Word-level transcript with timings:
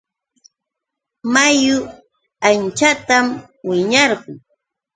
Mayu 1.33 1.77
anchatam 2.47 3.25
wiñarqun. 3.67 4.35